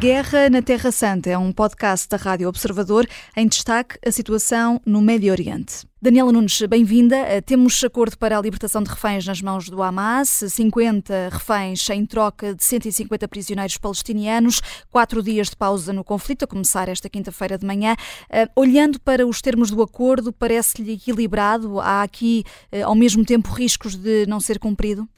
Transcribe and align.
Guerra 0.00 0.48
na 0.48 0.62
Terra 0.62 0.92
Santa 0.92 1.28
é 1.28 1.36
um 1.36 1.50
podcast 1.50 2.08
da 2.08 2.16
Rádio 2.16 2.48
Observador 2.48 3.04
em 3.36 3.48
destaque 3.48 3.98
a 4.06 4.12
situação 4.12 4.80
no 4.86 5.02
Médio 5.02 5.32
Oriente. 5.32 5.88
Daniela 6.00 6.30
Nunes, 6.30 6.62
bem-vinda. 6.62 7.16
Temos 7.44 7.82
acordo 7.82 8.16
para 8.16 8.38
a 8.38 8.40
libertação 8.40 8.80
de 8.80 8.88
reféns 8.88 9.26
nas 9.26 9.42
mãos 9.42 9.68
do 9.68 9.82
Hamas, 9.82 10.28
50 10.28 11.30
reféns 11.32 11.90
em 11.90 12.06
troca 12.06 12.54
de 12.54 12.62
150 12.62 13.26
prisioneiros 13.26 13.76
palestinianos, 13.76 14.60
quatro 14.88 15.20
dias 15.20 15.50
de 15.50 15.56
pausa 15.56 15.92
no 15.92 16.04
conflito, 16.04 16.44
a 16.44 16.46
começar 16.46 16.88
esta 16.88 17.08
quinta-feira 17.08 17.58
de 17.58 17.66
manhã. 17.66 17.96
Eh, 18.30 18.46
olhando 18.54 19.00
para 19.00 19.26
os 19.26 19.42
termos 19.42 19.68
do 19.72 19.82
acordo, 19.82 20.32
parece-lhe 20.32 20.92
equilibrado? 20.92 21.80
Há 21.80 22.04
aqui, 22.04 22.44
eh, 22.70 22.82
ao 22.82 22.94
mesmo 22.94 23.24
tempo, 23.24 23.48
riscos 23.48 23.96
de 23.96 24.26
não 24.26 24.38
ser 24.38 24.60
cumprido? 24.60 25.08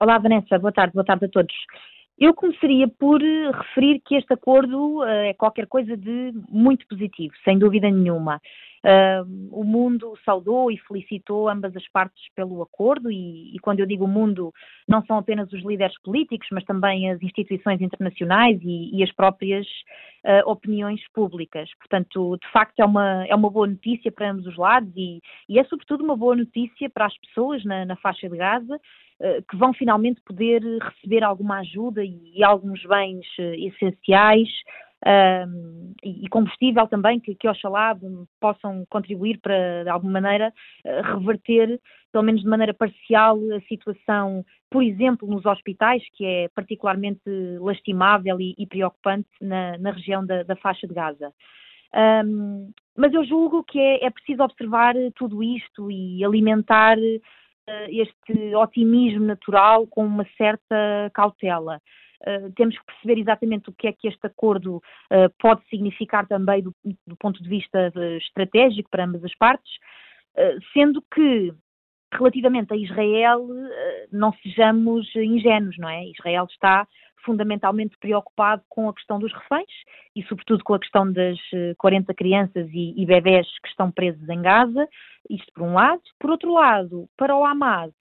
Olá, 0.00 0.16
Vanessa. 0.18 0.58
Boa 0.58 0.72
tarde. 0.72 0.94
Boa 0.94 1.04
tarde 1.04 1.26
a 1.26 1.28
todos. 1.28 1.54
Eu 2.18 2.32
começaria 2.32 2.88
por 2.88 3.22
eh, 3.22 3.50
referir 3.50 4.00
que 4.00 4.14
este 4.14 4.32
acordo 4.32 5.00
uh, 5.00 5.04
é 5.04 5.34
qualquer 5.34 5.66
coisa 5.66 5.94
de 5.94 6.32
muito 6.48 6.86
positivo, 6.88 7.34
sem 7.44 7.58
dúvida 7.58 7.90
nenhuma. 7.90 8.40
Uh, 8.82 9.50
o 9.50 9.62
mundo 9.62 10.16
saudou 10.24 10.70
e 10.70 10.78
felicitou 10.78 11.46
ambas 11.46 11.76
as 11.76 11.86
partes 11.88 12.22
pelo 12.34 12.62
acordo, 12.62 13.10
e, 13.10 13.54
e, 13.54 13.58
quando 13.58 13.80
eu 13.80 13.86
digo 13.86 14.06
mundo, 14.06 14.50
não 14.88 15.04
são 15.04 15.18
apenas 15.18 15.52
os 15.52 15.62
líderes 15.62 16.00
políticos, 16.02 16.48
mas 16.52 16.64
também 16.64 17.10
as 17.10 17.20
instituições 17.20 17.82
internacionais 17.82 18.58
e, 18.62 18.96
e 18.96 19.02
as 19.02 19.12
próprias 19.12 19.66
uh, 20.24 20.48
opiniões 20.50 21.02
públicas. 21.12 21.68
Portanto, 21.78 22.38
de 22.40 22.50
facto, 22.50 22.80
é 22.80 22.84
uma, 22.86 23.26
é 23.26 23.34
uma 23.34 23.50
boa 23.50 23.66
notícia 23.66 24.10
para 24.10 24.30
ambos 24.30 24.46
os 24.46 24.56
lados 24.56 24.90
e, 24.96 25.20
e 25.50 25.58
é, 25.58 25.64
sobretudo, 25.64 26.02
uma 26.02 26.16
boa 26.16 26.34
notícia 26.34 26.88
para 26.88 27.04
as 27.04 27.18
pessoas 27.18 27.62
na, 27.62 27.84
na 27.84 27.96
faixa 27.96 28.26
de 28.26 28.36
Gaza 28.38 28.74
eh, 28.76 28.80
que 29.48 29.56
vão 29.56 29.72
finalmente 29.72 30.20
poder 30.22 30.62
receber 30.62 31.24
alguma 31.24 31.60
ajuda 31.60 32.04
e, 32.04 32.44
alguns 32.44 32.84
bens 32.84 33.26
eh, 33.38 33.56
essenciais 33.66 34.48
e 36.02 36.28
combustível 36.28 36.86
também, 36.88 37.20
que, 37.20 37.34
que 37.34 37.48
oxalá 37.48 37.96
possam 38.40 38.84
contribuir 38.88 39.38
para, 39.40 39.84
de 39.84 39.90
alguma 39.90 40.20
maneira, 40.20 40.52
eh, 40.84 41.00
reverter, 41.02 41.80
pelo 42.10 42.24
menos 42.24 42.42
de 42.42 42.48
maneira 42.48 42.74
parcial, 42.74 43.38
a 43.54 43.60
situação, 43.68 44.44
por 44.70 44.82
exemplo, 44.82 45.28
nos 45.28 45.44
hospitais, 45.46 46.02
que 46.14 46.24
é 46.24 46.48
particularmente 46.48 47.20
lastimável 47.60 48.40
e, 48.40 48.54
e 48.58 48.66
preocupante 48.66 49.28
na, 49.40 49.78
na 49.78 49.92
região 49.92 50.24
da, 50.24 50.42
da, 50.42 50.56
faixa 50.56 50.86
de 50.86 50.94
Gaza. 50.94 51.32
Um, 51.94 52.72
mas 52.96 53.12
eu 53.14 53.24
julgo 53.24 53.62
que 53.62 53.78
é, 53.78 54.06
é 54.06 54.10
preciso 54.10 54.42
observar 54.42 54.94
tudo 55.14 55.42
isto 55.42 55.90
e 55.90 56.24
alimentar 56.24 56.96
este 57.88 58.54
otimismo 58.54 59.26
natural 59.26 59.86
com 59.86 60.04
uma 60.04 60.26
certa 60.36 61.10
cautela. 61.12 61.80
Uh, 62.26 62.50
temos 62.54 62.78
que 62.78 62.86
perceber 62.86 63.20
exatamente 63.20 63.68
o 63.68 63.72
que 63.72 63.88
é 63.88 63.92
que 63.92 64.08
este 64.08 64.26
acordo 64.26 64.76
uh, 64.76 65.30
pode 65.38 65.62
significar 65.68 66.26
também 66.26 66.62
do, 66.62 66.74
do 67.06 67.16
ponto 67.16 67.42
de 67.42 67.48
vista 67.48 67.92
estratégico 68.16 68.88
para 68.90 69.04
ambas 69.04 69.22
as 69.24 69.34
partes, 69.34 69.70
sendo 70.74 71.02
que 71.14 71.52
relativamente 72.12 72.72
a 72.72 72.76
Israel 72.76 73.48
não 74.12 74.32
sejamos 74.42 75.08
ingênuos, 75.16 75.78
não 75.78 75.88
é? 75.88 76.06
Israel 76.08 76.46
está 76.50 76.86
fundamentalmente 77.24 77.96
preocupado 77.98 78.62
com 78.68 78.88
a 78.88 78.94
questão 78.94 79.18
dos 79.18 79.32
reféns 79.32 79.70
e, 80.14 80.22
sobretudo, 80.24 80.62
com 80.64 80.74
a 80.74 80.78
questão 80.78 81.10
das 81.10 81.38
40 81.78 82.14
crianças 82.14 82.68
e, 82.72 82.94
e 83.00 83.06
bebés 83.06 83.46
que 83.60 83.68
estão 83.68 83.90
presos 83.90 84.28
em 84.28 84.42
Gaza 84.42 84.88
isto 85.30 85.52
por 85.52 85.62
um 85.62 85.74
lado. 85.74 86.02
Por 86.18 86.30
outro 86.30 86.52
lado, 86.52 87.08
para 87.16 87.36
o 87.36 87.44
Hamas, 87.44 87.92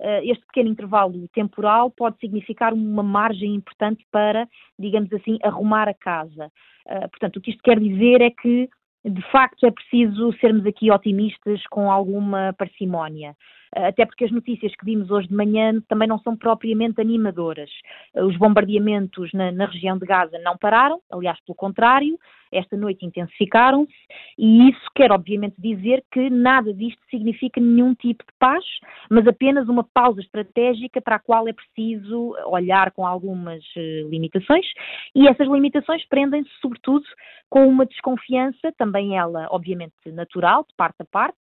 eh, 0.00 0.24
este 0.26 0.44
pequeno 0.46 0.70
intervalo 0.70 1.28
temporal 1.28 1.90
pode 1.90 2.18
significar 2.18 2.72
uma 2.72 3.02
margem 3.02 3.54
importante 3.54 4.04
para, 4.10 4.48
digamos 4.78 5.12
assim, 5.12 5.38
arrumar 5.42 5.88
a 5.88 5.94
casa. 5.94 6.50
Eh, 6.86 7.08
portanto, 7.08 7.36
o 7.36 7.40
que 7.40 7.50
isto 7.50 7.62
quer 7.62 7.78
dizer 7.78 8.20
é 8.20 8.30
que, 8.30 8.68
de 9.04 9.22
facto, 9.30 9.64
é 9.64 9.70
preciso 9.70 10.32
sermos 10.40 10.66
aqui 10.66 10.90
otimistas 10.90 11.62
com 11.68 11.90
alguma 11.90 12.54
parcimónia. 12.58 13.36
Eh, 13.74 13.88
até 13.88 14.04
porque 14.04 14.24
as 14.24 14.30
notícias 14.30 14.74
que 14.76 14.84
vimos 14.84 15.10
hoje 15.10 15.28
de 15.28 15.34
manhã 15.34 15.80
também 15.88 16.08
não 16.08 16.18
são 16.18 16.36
propriamente 16.36 17.00
animadoras. 17.00 17.70
Eh, 18.14 18.22
os 18.22 18.36
bombardeamentos 18.36 19.32
na, 19.32 19.50
na 19.50 19.66
região 19.66 19.98
de 19.98 20.06
Gaza 20.06 20.38
não 20.40 20.56
pararam, 20.56 21.00
aliás, 21.10 21.38
pelo 21.44 21.56
contrário, 21.56 22.18
esta 22.52 22.76
noite 22.76 23.06
intensificaram-se, 23.06 23.92
e 24.38 24.68
isso 24.68 24.90
quer 24.94 25.10
obviamente 25.10 25.54
dizer 25.58 26.04
que 26.12 26.28
nada 26.28 26.72
disto 26.74 27.00
significa 27.10 27.58
nenhum 27.58 27.94
tipo 27.94 28.22
de 28.24 28.32
paz, 28.38 28.62
mas 29.10 29.26
apenas 29.26 29.68
uma 29.68 29.82
pausa 29.82 30.20
estratégica 30.20 31.00
para 31.00 31.16
a 31.16 31.18
qual 31.18 31.48
é 31.48 31.52
preciso 31.54 32.36
olhar 32.46 32.90
com 32.92 33.06
algumas 33.06 33.64
uh, 33.74 34.08
limitações, 34.10 34.66
e 35.14 35.26
essas 35.26 35.48
limitações 35.48 36.06
prendem-se 36.08 36.50
sobretudo 36.60 37.04
com 37.48 37.66
uma 37.66 37.86
desconfiança, 37.86 38.70
também 38.76 39.16
ela 39.16 39.48
obviamente 39.50 39.94
natural, 40.06 40.66
de 40.68 40.74
parte 40.76 41.00
a 41.00 41.06
parte, 41.06 41.38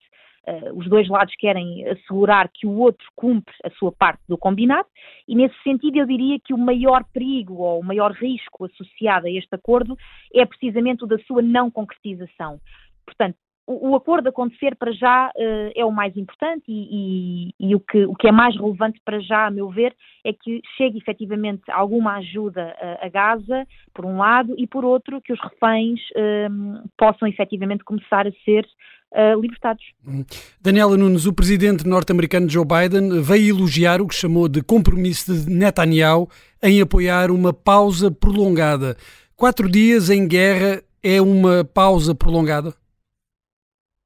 uh, 0.49 0.79
os 0.79 0.89
dois 0.89 1.09
lados 1.09 1.35
querem 1.37 1.87
assegurar 1.89 2.49
que 2.53 2.67
o 2.67 2.79
outro 2.79 3.07
cumpre 3.15 3.55
a 3.65 3.71
sua 3.71 3.93
parte 3.93 4.23
do 4.29 4.39
combinado, 4.39 4.89
e 5.27 5.35
nesse 5.35 5.57
sentido 5.63 5.99
eu 5.99 6.07
diria 6.07 6.39
que 6.41 6.55
o 6.55 6.59
maior 6.59 7.05
perigo 7.13 7.55
ou 7.55 7.81
o 7.81 7.85
maior 7.85 8.13
risco 8.13 8.65
associado 8.65 9.27
a 9.27 9.31
este 9.31 9.55
acordo 9.55 9.97
é 10.35 10.45
precisamente 10.45 11.05
o 11.05 11.07
da 11.07 11.19
sua 11.21 11.43
não 11.43 11.71
concretização. 11.71 12.61
Portanto, 13.05 13.37
o, 13.69 13.95
acordo 13.95 14.31
acontecer 14.31 14.75
para 14.77 14.91
já 14.93 15.29
uh, 15.29 15.73
é 15.77 15.85
o 15.85 15.93
mais 15.93 16.17
importante 16.17 16.65
e, 16.67 17.51
e, 17.61 17.69
e, 17.69 17.75
o, 17.75 17.81
que, 17.81 18.07
o 18.07 18.15
que 18.15 18.27
é 18.27 18.33
mais 18.33 18.57
relevante 18.57 18.99
para 19.05 19.21
já, 19.21 19.47
a 19.47 19.51
meu 19.51 19.69
ver, 19.69 19.95
é 20.25 20.33
que 20.33 20.63
chegue 20.77 20.97
efetivamente 20.97 21.71
alguma 21.71 22.17
ajuda 22.17 22.75
a, 22.81 23.07
a 23.07 23.09
Gaza, 23.11 23.67
por 23.93 24.07
um 24.07 24.17
lado, 24.17 24.55
e 24.57 24.67
por 24.67 24.87
outro, 24.87 25.21
que 25.21 25.35
os 25.35 25.41
reféns 25.41 26.01
uh, 26.13 26.89
possam 26.97 27.29
efetivamente 27.29 27.85
começar 27.85 28.27
a 28.27 28.33
ser 28.43 28.67
Uh, 29.11 29.41
libertados. 29.41 29.83
Hum. 30.07 30.23
Daniela 30.61 30.95
Nunes, 30.95 31.25
o 31.25 31.33
presidente 31.33 31.87
norte-americano 31.87 32.47
Joe 32.47 32.65
Biden 32.65 33.23
veio 33.23 33.57
elogiar 33.57 34.03
o 34.03 34.07
que 34.07 34.15
chamou 34.15 34.49
de 34.49 34.63
compromisso 34.63 35.33
de 35.33 35.51
Netanyahu 35.51 36.29
em 36.63 36.83
apoiar 36.83 37.31
uma 37.31 37.53
pausa 37.53 38.11
prolongada. 38.11 38.97
Quatro 39.35 39.71
dias 39.71 40.11
em 40.11 40.29
guerra 40.29 40.83
é 41.03 41.23
uma 41.23 41.65
pausa 41.65 42.15
prolongada? 42.15 42.75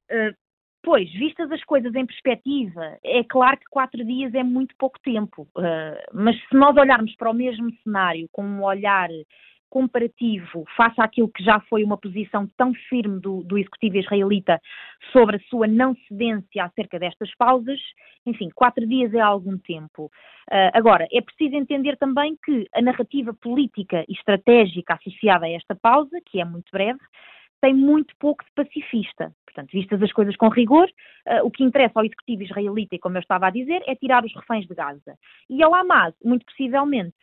Uh, 0.09 0.33
pois, 0.83 1.11
vistas 1.11 1.51
as 1.51 1.63
coisas 1.63 1.93
em 1.95 2.05
perspectiva, 2.05 2.97
é 3.03 3.23
claro 3.23 3.57
que 3.57 3.65
quatro 3.69 4.05
dias 4.05 4.33
é 4.33 4.43
muito 4.43 4.75
pouco 4.77 4.99
tempo, 5.03 5.47
uh, 5.57 5.97
mas 6.13 6.35
se 6.37 6.55
nós 6.55 6.77
olharmos 6.77 7.15
para 7.15 7.31
o 7.31 7.33
mesmo 7.33 7.69
cenário 7.83 8.29
com 8.31 8.43
um 8.43 8.63
olhar 8.63 9.09
comparativo 9.73 10.65
face 10.77 11.01
àquilo 11.01 11.27
que 11.27 11.43
já 11.43 11.59
foi 11.61 11.83
uma 11.83 11.97
posição 11.97 12.47
tão 12.55 12.75
firme 12.75 13.19
do, 13.19 13.43
do, 13.43 13.57
executivo 13.57 13.97
israelita 13.97 14.61
sobre 15.11 15.37
a 15.37 15.39
sua 15.49 15.65
não 15.65 15.95
cedência 16.07 16.63
acerca 16.63 16.99
destas 16.99 17.33
pausas, 17.35 17.79
enfim, 18.23 18.49
quatro 18.53 18.85
dias 18.85 19.11
é 19.15 19.19
algum 19.19 19.57
tempo. 19.57 20.11
Uh, 20.51 20.69
agora, 20.73 21.07
é 21.11 21.19
preciso 21.21 21.55
entender 21.55 21.97
também 21.97 22.37
que 22.45 22.67
a 22.71 22.83
narrativa 22.83 23.33
política 23.33 24.05
e 24.07 24.13
estratégica 24.13 24.93
associada 24.93 25.47
a 25.47 25.49
esta 25.49 25.73
pausa, 25.73 26.21
que 26.23 26.39
é 26.39 26.45
muito 26.45 26.69
breve, 26.71 26.99
tem 27.59 27.73
muito 27.73 28.13
pouco 28.19 28.45
de 28.45 28.51
pacifista. 28.51 29.33
Portanto, 29.43 29.71
vistas 29.71 30.03
as 30.03 30.13
coisas 30.13 30.35
com 30.35 30.49
rigor, 30.49 30.87
uh, 31.27 31.47
o 31.47 31.49
que 31.49 31.63
interessa 31.63 31.93
ao 31.95 32.05
executivo 32.05 32.43
israelita, 32.43 32.93
e 32.93 32.99
como 32.99 33.17
eu 33.17 33.21
estava 33.21 33.47
a 33.47 33.49
dizer, 33.49 33.81
é 33.87 33.95
tirar 33.95 34.23
os 34.23 34.35
reféns 34.35 34.67
de 34.67 34.75
Gaza. 34.75 35.17
E 35.49 35.63
ao 35.63 35.73
Hamas, 35.73 36.13
muito 36.23 36.45
possivelmente, 36.45 37.15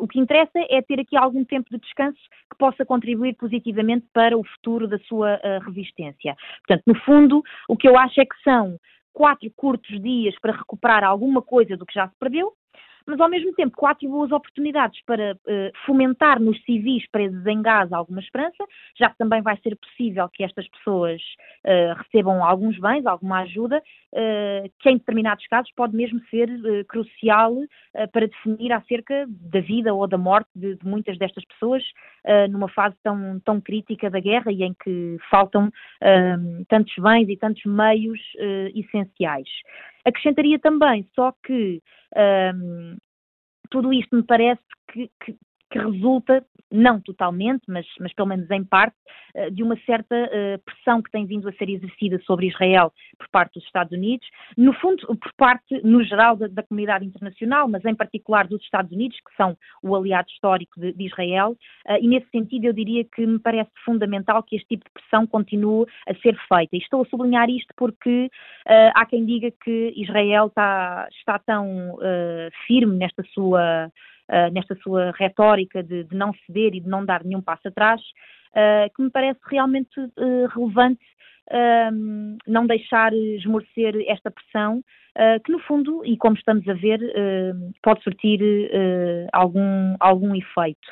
o 0.00 0.06
que 0.06 0.20
interessa 0.20 0.58
é 0.68 0.82
ter 0.82 1.00
aqui 1.00 1.16
algum 1.16 1.44
tempo 1.44 1.68
de 1.70 1.78
descanso 1.78 2.20
que 2.50 2.58
possa 2.58 2.84
contribuir 2.84 3.34
positivamente 3.34 4.06
para 4.12 4.36
o 4.36 4.44
futuro 4.44 4.86
da 4.86 4.98
sua 5.00 5.36
uh, 5.36 5.64
resistência. 5.66 6.36
Portanto, 6.66 6.82
no 6.86 6.94
fundo, 7.00 7.42
o 7.68 7.76
que 7.76 7.88
eu 7.88 7.96
acho 7.96 8.20
é 8.20 8.24
que 8.24 8.42
são 8.42 8.76
quatro 9.12 9.50
curtos 9.56 10.00
dias 10.00 10.34
para 10.40 10.56
recuperar 10.56 11.04
alguma 11.04 11.42
coisa 11.42 11.76
do 11.76 11.86
que 11.86 11.94
já 11.94 12.08
se 12.08 12.14
perdeu, 12.18 12.52
mas 13.10 13.20
ao 13.20 13.28
mesmo 13.28 13.52
tempo 13.54 13.76
quatro 13.76 14.08
boas 14.08 14.30
oportunidades 14.30 15.00
para 15.04 15.34
uh, 15.34 15.78
fomentar 15.84 16.40
nos 16.40 16.62
civis 16.64 17.04
presos 17.10 17.44
em 17.44 17.60
Gaza 17.60 17.96
alguma 17.96 18.20
esperança, 18.20 18.64
já 18.96 19.10
que 19.10 19.18
também 19.18 19.42
vai 19.42 19.56
ser 19.58 19.76
possível 19.76 20.28
que 20.28 20.44
estas 20.44 20.68
pessoas 20.68 21.20
uh, 21.64 21.98
recebam 21.98 22.44
alguns 22.44 22.78
bens, 22.78 23.04
alguma 23.04 23.40
ajuda, 23.40 23.82
uh, 24.12 24.70
que 24.78 24.88
em 24.88 24.96
determinados 24.96 25.46
casos 25.48 25.72
pode 25.74 25.96
mesmo 25.96 26.20
ser 26.30 26.48
crucial 26.86 27.54
para 28.12 28.26
definir 28.26 28.72
acerca 28.72 29.26
da 29.28 29.60
vida 29.60 29.92
ou 29.92 30.06
da 30.06 30.16
morte 30.16 30.48
de, 30.54 30.76
de 30.76 30.86
muitas 30.86 31.18
destas 31.18 31.44
pessoas 31.44 31.82
numa 32.50 32.68
fase 32.68 32.94
tão, 33.02 33.40
tão 33.40 33.60
crítica 33.60 34.10
da 34.10 34.20
guerra 34.20 34.52
e 34.52 34.62
em 34.62 34.74
que 34.74 35.16
faltam 35.30 35.70
tantos 36.68 36.94
bens 36.98 37.28
e 37.28 37.36
tantos 37.36 37.64
meios 37.64 38.20
essenciais. 38.74 39.48
Acrescentaria 40.04 40.58
também 40.58 41.08
só 41.14 41.32
que 41.44 41.82
tudo 43.70 43.92
isto 43.92 44.16
me 44.16 44.22
parece 44.22 44.62
que, 44.92 45.10
que, 45.24 45.36
que 45.70 45.78
resulta 45.78 46.44
não 46.70 47.00
totalmente, 47.00 47.62
mas, 47.68 47.86
mas 47.98 48.12
pelo 48.12 48.28
menos 48.28 48.50
em 48.50 48.64
parte, 48.64 48.96
uh, 49.34 49.50
de 49.50 49.62
uma 49.62 49.76
certa 49.84 50.14
uh, 50.14 50.58
pressão 50.64 51.02
que 51.02 51.10
tem 51.10 51.26
vindo 51.26 51.48
a 51.48 51.52
ser 51.52 51.68
exercida 51.68 52.20
sobre 52.24 52.48
Israel 52.48 52.92
por 53.18 53.28
parte 53.28 53.54
dos 53.54 53.64
Estados 53.64 53.92
Unidos, 53.92 54.26
no 54.56 54.72
fundo, 54.74 55.06
por 55.06 55.32
parte, 55.36 55.80
no 55.82 56.02
geral, 56.04 56.36
da, 56.36 56.46
da 56.46 56.62
comunidade 56.62 57.04
internacional, 57.04 57.68
mas 57.68 57.84
em 57.84 57.94
particular 57.94 58.46
dos 58.46 58.62
Estados 58.62 58.92
Unidos, 58.92 59.16
que 59.18 59.34
são 59.36 59.56
o 59.82 59.94
aliado 59.96 60.28
histórico 60.30 60.78
de, 60.80 60.92
de 60.92 61.06
Israel, 61.06 61.56
e 62.00 62.06
nesse 62.06 62.28
sentido 62.30 62.66
eu 62.66 62.72
diria 62.72 63.04
que 63.04 63.26
me 63.26 63.38
parece 63.38 63.70
fundamental 63.84 64.42
que 64.42 64.56
este 64.56 64.68
tipo 64.68 64.84
de 64.84 64.92
pressão 64.92 65.26
continue 65.26 65.86
a 66.08 66.14
ser 66.14 66.36
feita. 66.48 66.76
E 66.76 66.78
estou 66.78 67.02
a 67.02 67.06
sublinhar 67.06 67.48
isto 67.48 67.72
porque 67.76 68.30
há 68.66 69.04
quem 69.06 69.24
diga 69.24 69.50
que 69.62 69.92
Israel 69.96 70.46
está, 70.46 71.08
está 71.10 71.38
tão 71.38 71.96
firme 72.66 72.96
nesta 72.96 73.22
sua 73.34 73.90
uh, 74.30 74.52
nesta 74.52 74.74
sua 74.76 75.12
retórica 75.12 75.82
de, 75.82 76.04
de, 76.04 76.16
não 76.16 76.32
ceder 76.46 76.74
e 76.74 76.80
de 76.80 76.88
não 76.88 77.04
dar 77.04 77.24
nenhum 77.24 77.42
passo 77.42 77.68
atrás, 77.68 78.00
uh, 78.00 78.94
que 78.94 79.02
me 79.02 79.10
parece 79.10 79.40
realmente 79.46 80.00
uh, 80.00 80.46
relevante 80.54 81.00
não 82.46 82.64
deixar 82.64 83.12
esmorecer 83.12 83.92
esta 84.06 84.30
pressão, 84.30 84.84
que 85.44 85.50
no 85.50 85.58
fundo, 85.58 86.00
e 86.04 86.16
como 86.16 86.36
estamos 86.36 86.68
a 86.68 86.74
ver, 86.74 87.00
pode 87.82 88.04
surtir 88.04 88.40
algum, 89.32 89.96
algum 89.98 90.32
efeito 90.36 90.88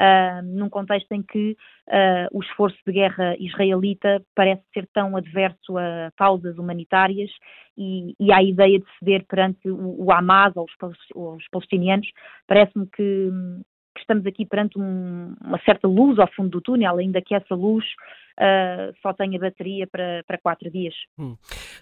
uh, 0.00 0.42
num 0.44 0.68
contexto 0.68 1.12
em 1.12 1.22
que 1.22 1.56
uh, 1.88 2.36
o 2.36 2.42
esforço 2.42 2.78
de 2.86 2.92
guerra 2.92 3.36
israelita 3.38 4.22
parece 4.34 4.62
ser 4.72 4.88
tão 4.92 5.16
adverso 5.16 5.76
a 5.76 6.10
causas 6.16 6.58
humanitárias 6.58 7.30
e, 7.76 8.14
e 8.18 8.32
à 8.32 8.42
ideia 8.42 8.78
de 8.78 8.86
ceder 8.98 9.24
perante 9.26 9.70
o, 9.70 10.04
o 10.04 10.12
Hamas 10.12 10.56
ou 10.56 10.64
os, 10.64 10.96
os 11.14 11.48
palestinianos, 11.48 12.08
parece-me 12.46 12.86
que, 12.86 13.30
que 13.94 14.00
estamos 14.00 14.26
aqui 14.26 14.46
perante 14.46 14.78
um, 14.78 15.34
uma 15.40 15.58
certa 15.64 15.88
luz 15.88 16.18
ao 16.18 16.30
fundo 16.32 16.50
do 16.50 16.60
túnel, 16.60 16.98
ainda 16.98 17.22
que 17.22 17.34
essa 17.34 17.54
luz 17.54 17.84
uh, 18.38 18.92
só 19.02 19.12
tenha 19.12 19.38
bateria 19.38 19.86
para, 19.86 20.22
para 20.26 20.38
quatro 20.38 20.70
dias. 20.70 20.94
Hum. 21.18 21.36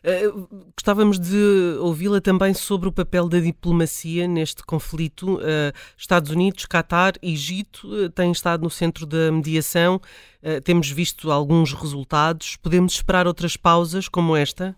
Uh, 0.04 0.72
gostávamos 0.76 1.18
de 1.18 1.76
ouvi-la 1.80 2.20
também 2.20 2.54
sobre 2.54 2.88
o 2.88 2.92
papel 2.92 3.28
da 3.28 3.40
diplomacia 3.40 4.26
neste 4.26 4.64
conflito. 4.64 5.36
Uh, 5.36 5.72
Estados 5.96 6.30
Unidos, 6.30 6.66
Catar, 6.66 7.12
Egito 7.22 8.10
têm 8.10 8.32
estado 8.32 8.62
no 8.62 8.70
centro 8.70 9.06
da 9.06 9.30
mediação. 9.32 10.00
temos 10.64 10.90
visto 10.90 11.30
alguns 11.30 11.72
resultados. 11.72 12.56
Podemos 12.56 12.94
esperar 12.94 13.26
outras 13.26 13.56
pausas 13.56 14.08
como 14.08 14.36
esta? 14.36 14.76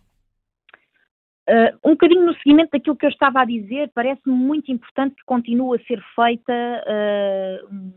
Uh, 1.49 1.75
um 1.85 1.91
bocadinho 1.91 2.25
no 2.25 2.35
seguimento 2.35 2.71
daquilo 2.73 2.97
que 2.97 3.05
eu 3.05 3.11
estava 3.11 3.41
a 3.41 3.45
dizer, 3.45 3.91
parece-me 3.93 4.33
muito 4.33 4.71
importante 4.71 5.17
que 5.17 5.25
continue 5.27 5.77
a 5.77 5.85
ser 5.87 6.01
feita 6.15 6.53
uh, 6.53 7.93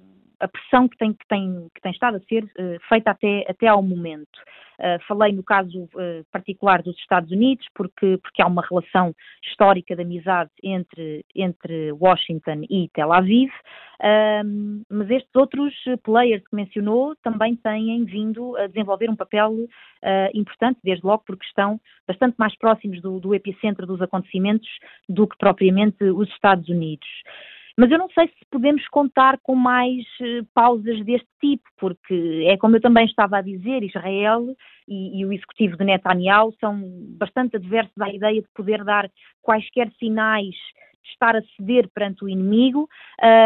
a 0.45 0.47
pressão 0.47 0.87
que 0.87 0.97
tem, 0.97 1.13
que 1.13 1.27
tem, 1.27 1.67
que 1.73 1.81
tem 1.81 1.91
estado 1.91 2.17
a 2.17 2.19
ser 2.21 2.43
uh, 2.43 2.79
feita 2.87 3.11
até, 3.11 3.45
até 3.49 3.67
ao 3.67 3.81
momento. 3.81 4.39
Uh, 4.77 4.99
falei 5.07 5.31
no 5.31 5.43
caso 5.43 5.83
uh, 5.83 6.25
particular 6.31 6.81
dos 6.81 6.97
Estados 6.97 7.31
Unidos, 7.31 7.65
porque, 7.73 8.17
porque 8.21 8.41
há 8.41 8.47
uma 8.47 8.61
relação 8.61 9.15
histórica 9.43 9.95
de 9.95 10.01
amizade 10.01 10.51
entre, 10.61 11.25
entre 11.33 11.93
Washington 11.93 12.63
e 12.69 12.89
Tel 12.93 13.13
Aviv, 13.13 13.49
uh, 13.49 14.83
mas 14.89 15.09
estes 15.09 15.33
outros 15.33 15.73
players 16.03 16.43
que 16.43 16.55
mencionou 16.55 17.15
também 17.23 17.55
têm 17.55 18.03
vindo 18.03 18.55
a 18.57 18.67
desenvolver 18.67 19.09
um 19.09 19.15
papel 19.15 19.53
importante, 20.35 20.79
desde 20.83 21.03
logo 21.03 21.23
porque 21.25 21.43
estão 21.47 21.81
bastante 22.07 22.35
mais 22.37 22.55
próximos 22.59 23.01
do, 23.01 23.19
do 23.19 23.33
epicentro 23.33 23.87
dos 23.87 23.99
acontecimentos 24.03 24.69
do 25.09 25.27
que 25.27 25.35
propriamente 25.35 26.03
os 26.03 26.29
Estados 26.29 26.69
Unidos. 26.69 27.07
Mas 27.77 27.91
eu 27.91 27.97
não 27.97 28.09
sei 28.09 28.27
se 28.27 28.45
podemos 28.49 28.87
contar 28.87 29.37
com 29.43 29.53
mais 29.53 30.03
uh, 30.21 30.45
pausas 30.53 31.03
deste 31.03 31.27
tipo, 31.41 31.63
porque 31.77 32.45
é 32.47 32.57
como 32.57 32.77
eu 32.77 32.81
também 32.81 33.05
estava 33.05 33.37
a 33.37 33.41
dizer, 33.41 33.83
Israel 33.83 34.55
e, 34.87 35.19
e, 35.19 35.25
o 35.25 35.33
executivo 35.33 35.75
de 35.75 35.83
Netanyahu 35.83 36.53
são 36.59 36.81
bastante 37.17 37.57
adversos 37.57 37.97
à 37.99 38.09
ideia 38.09 38.41
de 38.41 38.47
poder 38.53 38.83
dar 38.83 39.09
quaisquer 39.41 39.91
sinais 39.99 40.55
de 41.05 41.11
estar 41.11 41.35
a 41.35 41.41
ceder 41.55 41.87
perante 41.93 42.23
o 42.23 42.29
inimigo, 42.29 42.89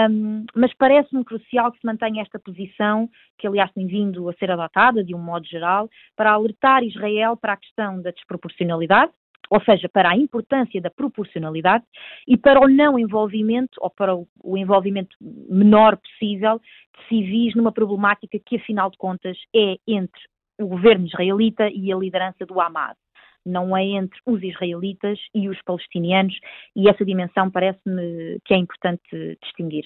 um, 0.09 0.45
mas 0.55 0.73
parece-me 0.75 1.25
crucial 1.25 1.71
que 1.71 1.79
se 1.79 1.85
mantenha 1.85 2.21
esta 2.21 2.39
posição, 2.39 3.09
que 3.37 3.45
aliás 3.45 3.71
tem 3.73 3.85
vindo 3.85 4.29
a 4.29 4.33
ser 4.33 4.49
adotada 4.49 5.03
de 5.03 5.13
um 5.13 5.19
modo 5.19 5.45
geral, 5.45 5.89
para 6.15 6.31
alertar 6.31 6.83
Israel 6.83 7.35
para 7.35 7.53
a 7.53 7.57
questão 7.57 8.01
da 8.01 8.11
desproporcionalidade, 8.11 9.11
ou 9.49 9.61
seja, 9.63 9.89
para 9.89 10.11
a 10.11 10.17
importância 10.17 10.79
da 10.79 10.89
proporcionalidade 10.89 11.83
e 12.27 12.37
para 12.37 12.59
o 12.59 12.67
não 12.67 12.99
envolvimento, 12.99 13.79
ou 13.81 13.89
para 13.89 14.15
o, 14.15 14.57
envolvimento 14.57 15.15
menor 15.19 15.97
possível, 15.97 16.59
de 16.59 17.07
civis 17.07 17.55
numa 17.55 17.71
problemática 17.71 18.39
que, 18.45 18.57
afinal 18.57 18.89
de 18.91 18.97
contas, 18.97 19.37
é 19.55 19.77
entre 19.87 20.21
o 20.59 20.67
governo 20.67 21.07
israelita 21.07 21.69
e 21.69 21.91
a 21.91 21.97
liderança 21.97 22.45
do 22.45 22.59
Hamas. 22.61 22.97
Não 23.45 23.75
é 23.75 23.83
entre 23.83 24.19
os 24.25 24.43
israelitas 24.43 25.17
e 25.33 25.49
os 25.49 25.59
palestinianos, 25.63 26.37
e 26.75 26.89
essa 26.89 27.05
dimensão 27.05 27.49
parece-me 27.49 28.39
que 28.45 28.53
é 28.53 28.57
importante 28.57 29.37
distinguir. 29.41 29.85